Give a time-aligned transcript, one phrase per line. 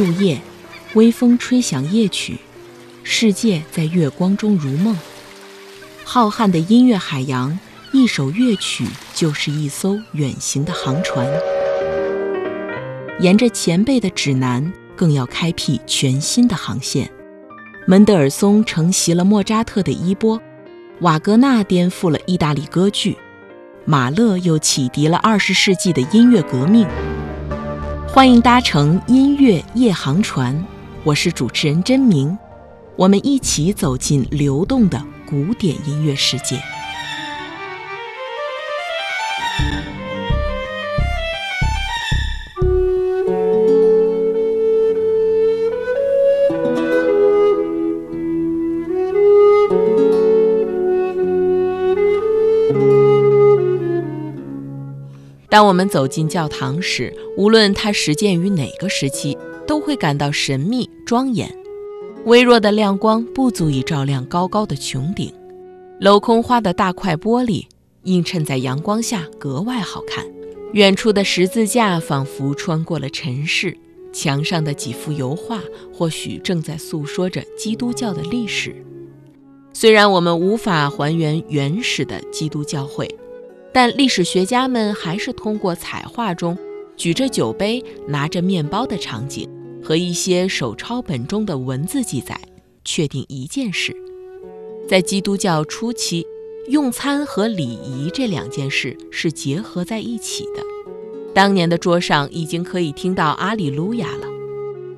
[0.00, 0.40] 入夜，
[0.94, 2.38] 微风吹响夜曲，
[3.02, 4.98] 世界在月光中如梦。
[6.04, 7.58] 浩瀚的音乐海洋，
[7.92, 11.28] 一首乐曲就是一艘远行的航船。
[13.20, 17.10] 沿着前辈的指南，更要开辟全新的航线。
[17.86, 20.40] 门德尔松承袭了莫扎特的衣钵，
[21.00, 23.18] 瓦格纳颠覆了意大利歌剧，
[23.84, 26.86] 马勒又启迪了二十世纪的音乐革命。
[28.12, 30.66] 欢迎搭乘音乐夜航船，
[31.04, 32.36] 我是主持人真明，
[32.96, 36.60] 我们一起走进流动的古典音乐世界。
[55.50, 59.36] 当我们走进教堂时，无论它始建于哪个时期，
[59.66, 61.52] 都会感到神秘庄严。
[62.24, 65.32] 微弱的亮光不足以照亮高高的穹顶，
[66.00, 67.64] 镂空花的大块玻璃
[68.04, 70.24] 映衬在阳光下格外好看。
[70.72, 73.76] 远处的十字架仿佛穿过了尘世，
[74.12, 75.60] 墙上的几幅油画
[75.92, 78.72] 或许正在诉说着基督教的历史。
[79.72, 83.12] 虽然我们无法还原原始的基督教会。
[83.72, 86.58] 但历史学家们还是通过彩画中
[86.96, 89.48] 举着酒杯、拿着面包的场景
[89.82, 92.38] 和一些手抄本中的文字记载，
[92.84, 93.94] 确定一件事：
[94.88, 96.26] 在基督教初期，
[96.68, 100.62] 用餐和礼仪这两件事是结合在一起的。
[101.32, 104.26] 当年的桌上已经可以听到阿里路亚了，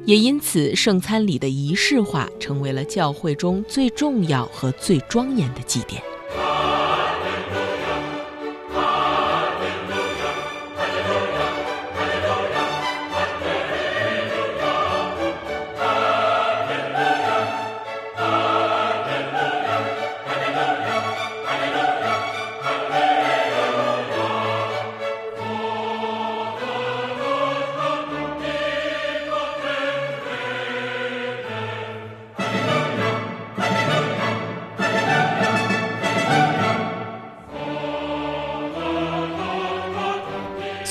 [0.06, 6.02] 也因此圣餐礼的仪式化成为了教会中最重要和最庄严的祭典。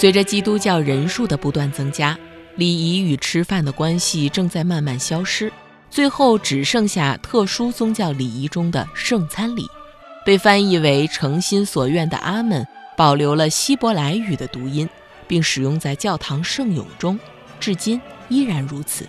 [0.01, 2.17] 随着基督教人数的不断增加，
[2.56, 5.53] 礼仪与吃饭的关系正在慢慢消失，
[5.91, 9.67] 最后只剩下特殊宗教礼仪中的圣餐礼，
[10.25, 12.66] 被翻译为“诚心所愿的阿门”，
[12.97, 14.90] 保留了希伯来语的读音，
[15.28, 17.19] 并使用在教堂圣咏中，
[17.59, 19.07] 至今依然如此。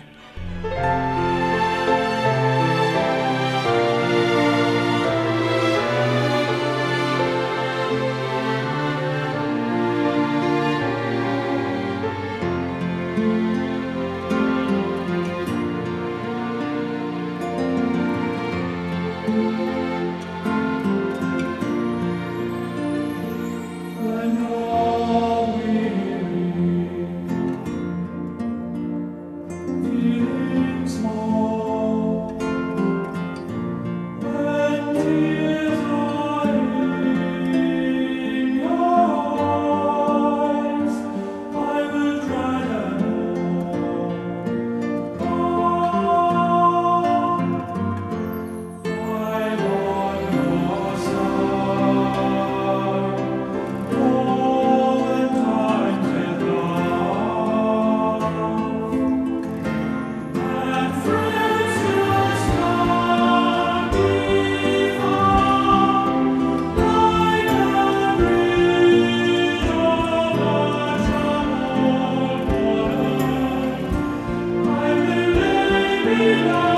[76.41, 76.72] Lord.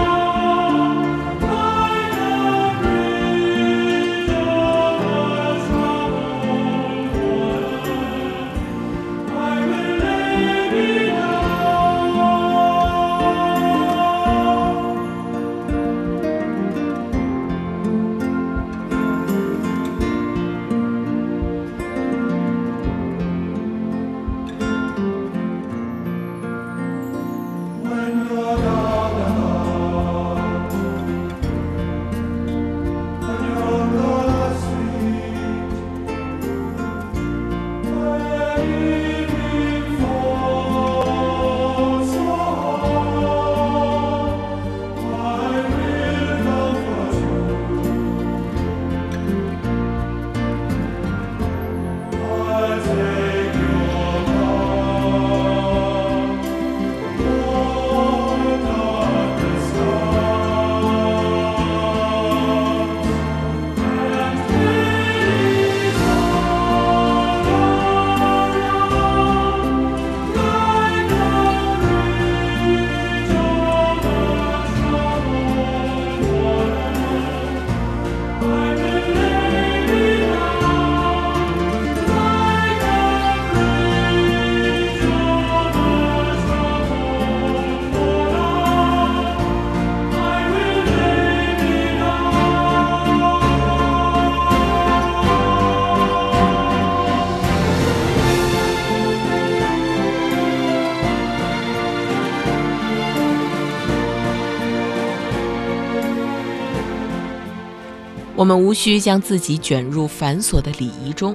[108.35, 111.33] 我们无需将自己卷入繁琐的礼仪中，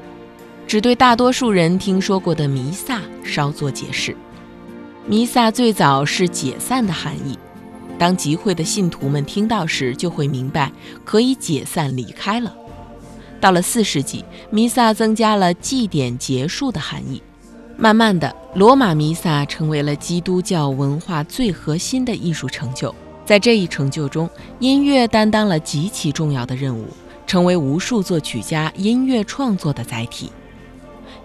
[0.67, 4.14] 只对大多数人听说过的弥撒稍作解释。
[5.06, 7.38] 弥撒最早是解散的含义，
[7.99, 10.70] 当集会的信徒们听到时，就会明白
[11.02, 12.55] 可以解散离开了。
[13.41, 17.23] 到了四世纪，弥撒增加了祭典结束的含义。
[17.79, 22.94] 慢慢的，罗马弥撒成为了基督教文化最核心的艺术成就。
[23.30, 24.28] 在这一成就中，
[24.58, 26.88] 音乐担当了极其重要的任务，
[27.28, 30.32] 成为无数作曲家音乐创作的载体。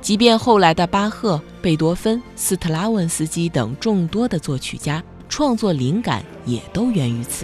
[0.01, 7.43] 即便后来的巴赫、贝多芬、斯特拉文斯基等众多的作曲家，创作灵感也都源于此。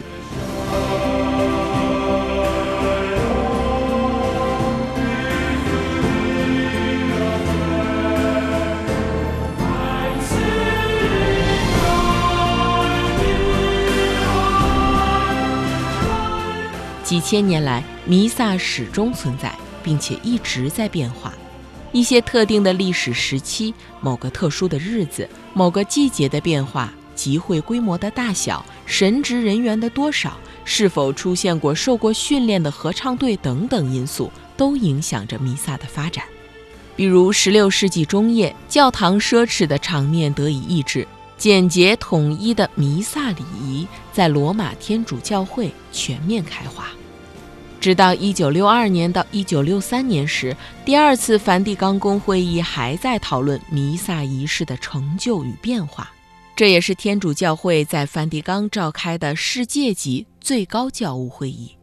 [17.11, 19.53] 几千年来，弥撒始终存在，
[19.83, 21.33] 并且一直在变化。
[21.91, 36.23] 一些特定的历史时期、某个特殊的日子、某个季节的变化、集会规模的大小、神职人员的多少、是否出现过受过训练的合唱队等等因素，都影响着弥撒的发展。
[36.95, 41.05] 比如，16世纪中叶，教堂奢侈的场面得以抑制，
[41.37, 46.87] 简洁统一的弥撒礼仪在罗马天主教会全面开花。
[47.81, 50.55] 直到一九六二年到一九六三年时，
[50.85, 56.11] 第二次梵蒂冈公会议还在讨论弥撒仪式的成就与变化。
[56.55, 61.75] 这也是天主教会在梵蒂冈召开的世界级最高教务会议。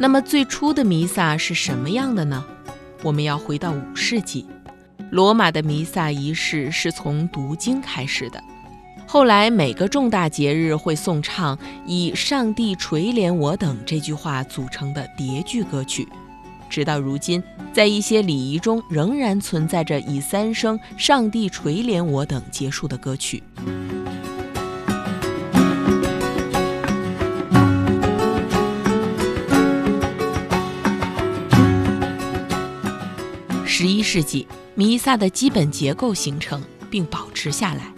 [0.00, 2.42] 那么最初的弥撒是什么样的呢？
[3.02, 4.46] 我们要回到五世纪，
[5.10, 8.42] 罗马的弥撒仪式是从读经开始的。
[9.06, 16.08] 后来每个重大节日会颂唱以“上帝垂怜我”等这句话组成的叠句歌曲，
[16.70, 23.42] 直到如今，在一些礼仪中仍然存在着以三声“上帝垂怜我”等结束的歌曲。
[33.80, 37.90] 十一世纪，弥撒的基本结构形成并保持下来。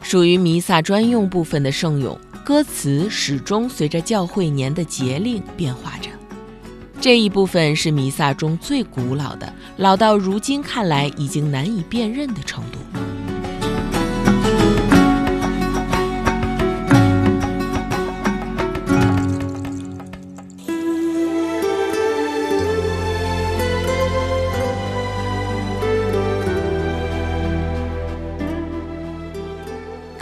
[0.00, 6.08] 属于弥撒专用部分的圣咏，歌词始终随着教会年的节令变化着。
[7.00, 12.78] 这一部分是弥撒中最古老的，老到如今看来已经难以辨认的程度。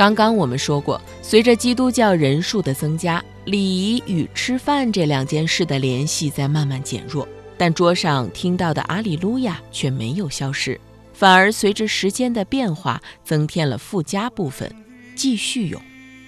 [0.02, 10.80] 刚刚我们说过，随着基督教人数的增加，礼仪与吃饭这两件事的联系在慢慢减弱，但桌上听到的阿里路亚却没有消失，
[11.12, 14.68] 反而随着时间的变化增添了附加部分——
[15.14, 15.80] 继续咏。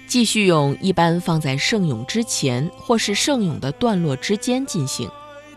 [0.06, 5.10] 继续咏一般放在圣咏之前，或是圣咏的段落之间进行，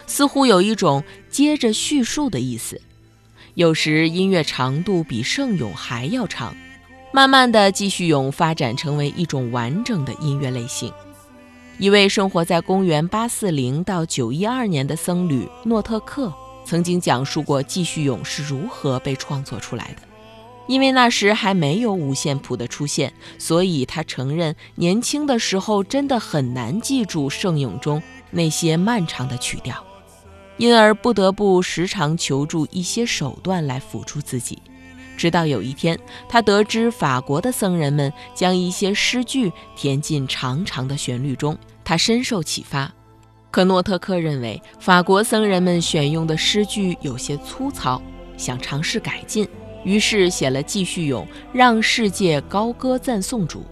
[0.08, 2.82] 似乎有一种接着叙述的意思。
[3.54, 6.58] 有时音乐长度比圣咏还要长。
[7.18, 10.94] 慢慢的，继续咏发展成为一种完整的音乐类型。
[11.80, 16.32] 一位生活在公元八四零到九一二年的僧侣诺特克
[16.64, 20.04] 曾经讲述过继续咏是如何被创作出来的。
[20.68, 29.84] 因为那时还没有五线谱的出现，所以他承认年轻的时候真的很难记住圣咏中那些漫长的曲调，
[30.58, 34.60] 因而不得不时常求助一些手段来辅助自己。
[35.18, 42.90] 直到有一天，他得知法国的僧人们将一些诗句填进长长的旋律中，他深受启发。
[43.50, 48.00] 可诺特克认为法国僧人们选用的诗句有些粗糙，
[48.38, 49.48] 想尝试改进，
[49.84, 53.66] 于是写了继续咏，让世界高歌赞颂主。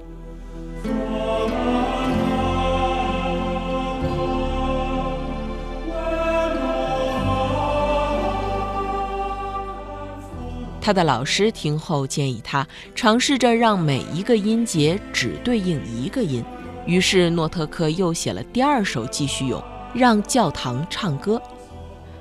[10.85, 16.45] 他的老师听后建议他尝试着让每一个音节只对应一个音，
[16.85, 19.59] 于是诺特克又写了第二首继续咏，
[19.95, 21.41] 让教堂唱歌。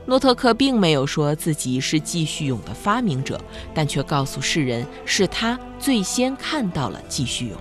[0.07, 3.39] 诺特克并没有说自己是继续咏的发明者，
[3.75, 7.59] 但却告诉世人是他最先看到了继续咏，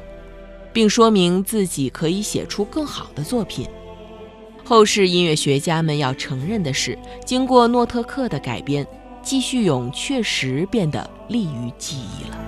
[0.72, 3.68] 并说明自己可以写出更好的作品。
[4.64, 8.88] 后世音乐学家们要承认的是，经过诺特克的改编。
[9.24, 12.43] 继续咏确实变得利于记忆了。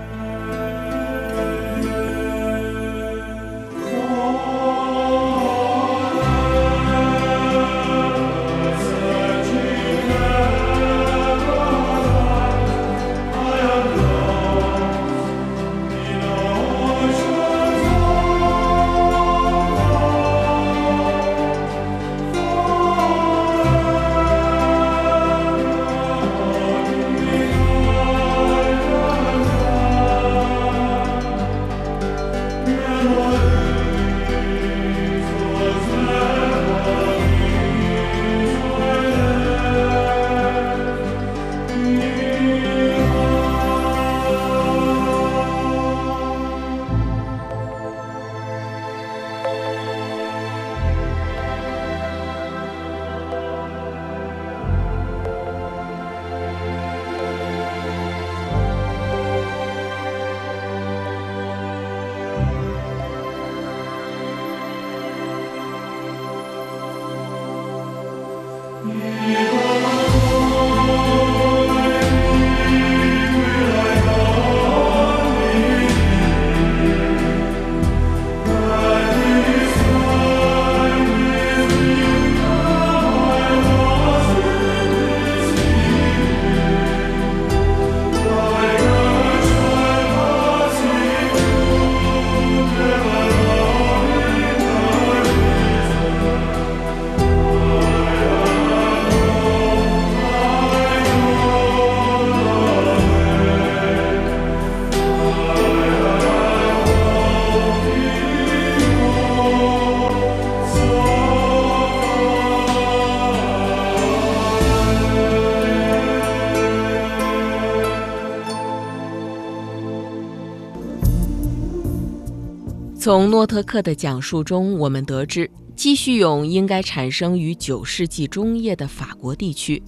[123.05, 129.79] 从诺特克的讲述中，我们得知继续咏应该产生于九世纪中叶的法国地区。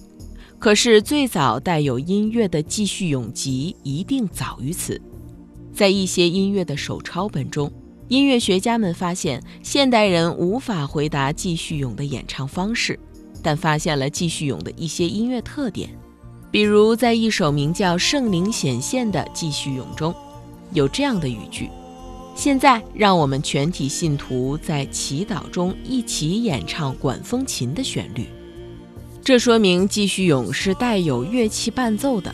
[0.56, 5.02] 可是，最早带有音乐的继续咏集一定早于此。
[5.74, 7.68] 在一些音乐的手抄本中，
[8.06, 12.96] 音乐学家们发现现代人无法回答继续咏的演唱方式，
[13.42, 15.90] 但发现了继续咏的一些音乐特点。
[16.52, 20.14] 比如，在一首名叫《圣灵显现》的继续咏中，
[20.72, 21.68] 有这样的语句。
[22.38, 28.28] 现在，让我们全体信徒在祈祷中一起演唱管风琴的旋律。
[29.24, 32.32] 这说明继续咏是带有乐器伴奏的。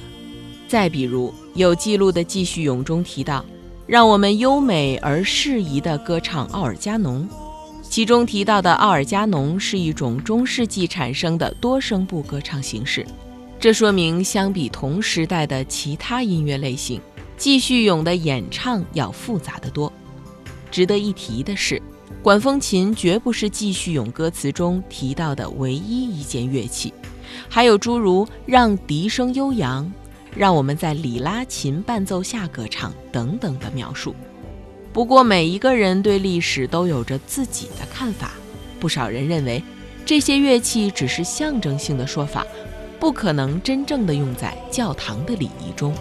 [0.68, 3.42] 再比如，有记录的继续咏中提到，
[3.87, 7.26] 让我们优美而适宜地歌唱奥尔加农。
[7.82, 13.06] 其中提到的奥尔加农是一种中世纪产生的多声部歌唱形式。
[13.58, 17.00] 这说明，相比同时代的其他音乐类型。
[17.37, 19.93] 继续咏的演唱要复杂得多。
[20.71, 21.81] 值得一提的是，
[22.23, 26.93] 管风琴绝不是继续咏歌词中提到的唯一一件乐器，
[27.49, 29.91] 还有诸如让笛声悠扬、
[30.37, 34.14] 让我们在里拉琴伴奏下歌唱等等的描述。
[34.93, 38.33] 不过，每一个人对历史都有着自己的看法。
[38.81, 39.62] 不少人认为，
[40.07, 42.47] 这些乐器只是象征性的说法，
[43.00, 45.95] 不可能真正的用在教堂的礼仪中。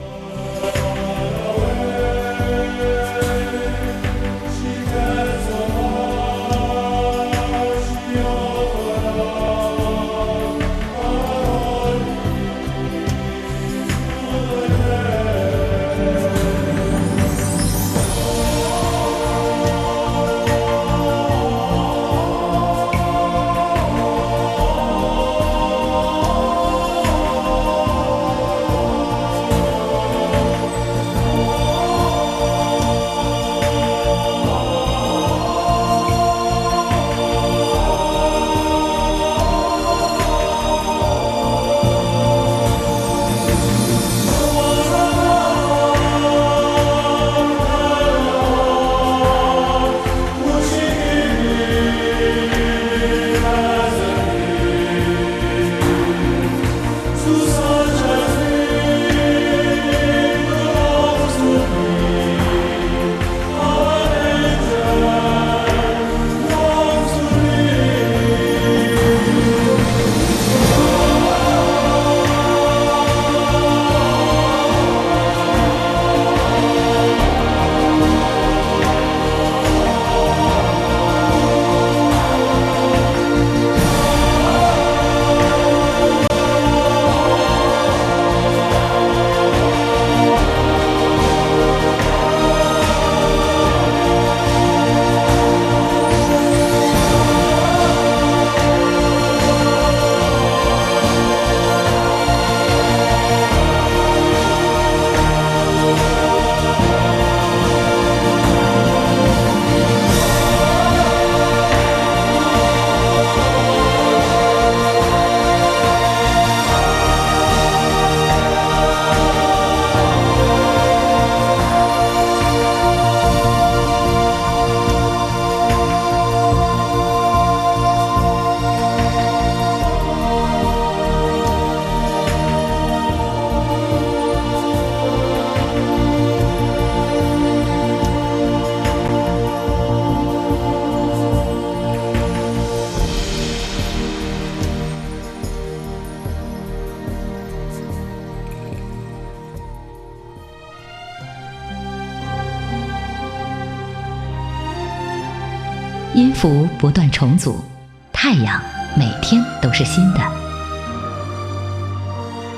[156.84, 157.64] 不断重组，
[158.12, 158.62] 太阳
[158.98, 160.20] 每天都是新的。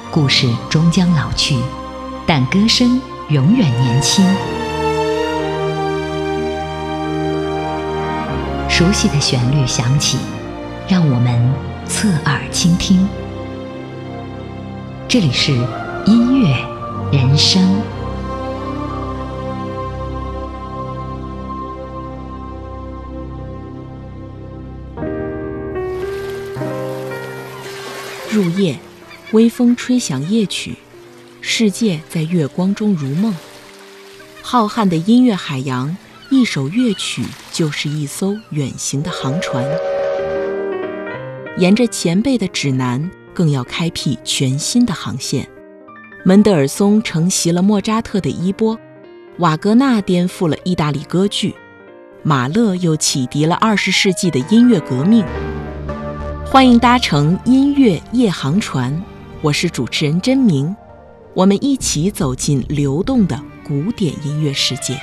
[0.10, 1.56] 故事终将老去，
[2.26, 4.26] 但歌声永远年轻。
[8.68, 10.18] 熟悉的旋律响起，
[10.88, 11.54] 让我们
[11.88, 13.08] 侧耳倾听。
[15.08, 15.52] 这里是
[16.08, 16.58] 音乐
[17.12, 17.80] 人生。
[28.36, 28.78] 入夜，
[29.32, 30.76] 微风吹响夜曲，
[31.40, 33.34] 世界在月光中如梦。
[34.42, 35.96] 浩瀚的音乐海洋，
[36.30, 39.66] 一首乐曲就是一艘远行的航船。
[41.58, 45.48] 沿着前辈的指南，更要开辟全新的航线。
[46.26, 48.78] 门德尔松承袭了莫扎特的衣钵，
[49.38, 51.56] 瓦格纳颠覆了意大利歌剧，
[52.22, 55.24] 马勒又启迪了二十世纪的音乐革命。
[56.48, 59.04] 欢迎搭乘音乐夜航船，
[59.42, 60.74] 我是主持人真明，
[61.34, 64.98] 我们一起走进流动的古典音乐世界。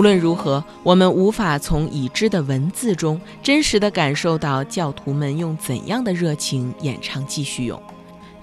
[0.00, 7.78] 无论如何，我们无法从已知的文字中真实地感受到教徒们用怎样的热情演唱《继续咏》，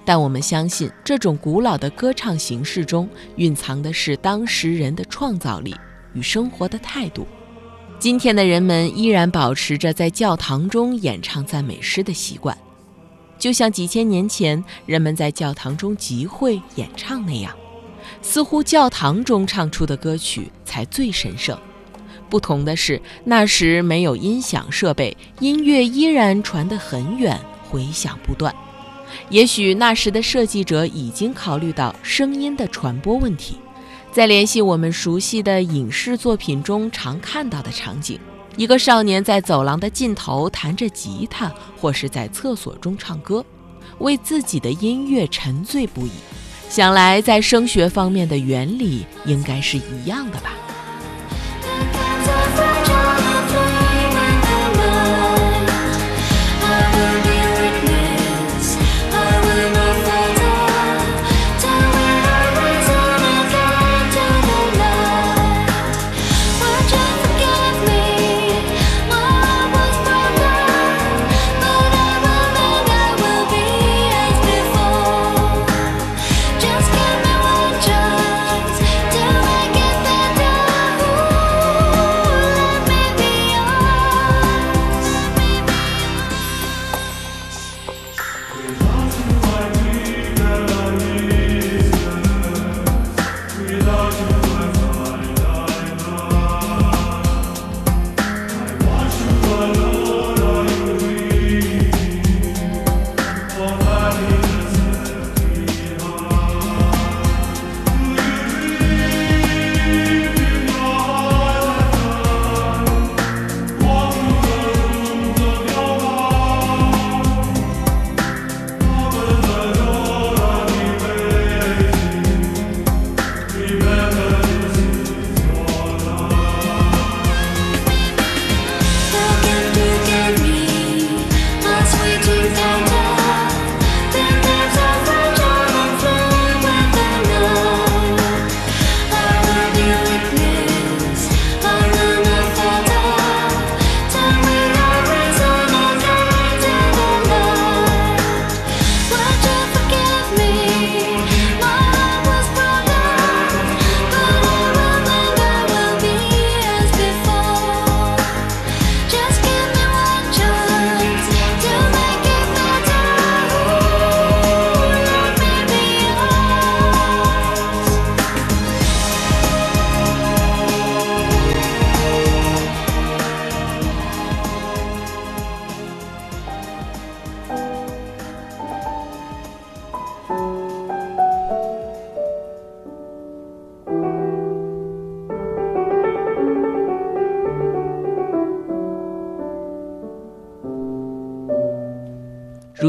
[0.04, 5.74] 但我们相信，这种古老的歌唱形式中蕴藏的是当时人的创造力
[6.12, 7.26] 与生活的态度。
[7.98, 12.56] 今天的人们依然保持着在教堂中演唱赞美诗的习惯，
[13.36, 17.52] 就像几千年前人们在教堂中集会演唱那样。
[18.20, 21.58] 似乎教堂中唱出的歌曲才最神圣。
[22.28, 28.54] 不同的是，那时没有音响设备，音乐依然传得很远，回响不断。
[29.30, 33.56] 也许那时的设计者已经考虑到声音的传播问题。
[34.12, 38.18] 再联系我们熟悉的影视作品中常看到的场景：
[38.56, 41.50] 一个少年在走廊的尽头弹着吉他，
[41.80, 43.44] 或是在厕所中唱歌，
[43.98, 46.10] 为自己的音乐沉醉不已。
[46.68, 50.52] 想来，在声学方面的原理应该是一样的吧。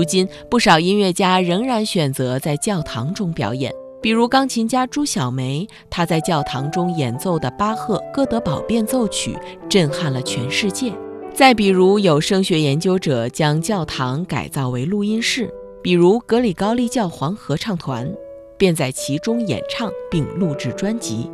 [0.09, 9.37] 今，不少音乐家仍然选择在教堂中表演，比如钢琴家朱小梅，她在教堂中演奏的巴赫《哥德堡变奏曲》
[9.69, 10.91] 震撼了全世界。
[11.31, 18.11] 再比如，有声学研究者将教堂改造为录音室，比如格里高利教皇合唱团，
[18.57, 21.29] 便在其中演唱并录制专辑。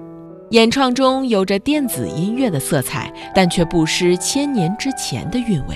[0.51, 5.75] 演唱中有着电子音乐的色彩，但却不失千年之前的韵味。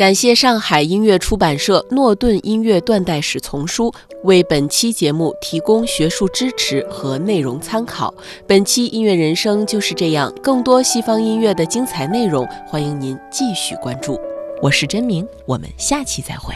[0.00, 3.90] 感谢上海音乐出版社《诺顿音乐断代史丛书》
[4.22, 8.14] 为本期节目提供学术支持和内容参考。
[8.46, 14.18] 本期音乐人生就是这样，更多西方音乐的精彩内容，欢迎您继续关注。
[14.62, 16.54] 我是真明，我们下期再会。